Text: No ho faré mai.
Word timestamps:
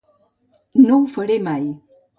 No 0.87 0.97
ho 0.97 1.05
faré 1.17 1.41
mai. 1.51 1.73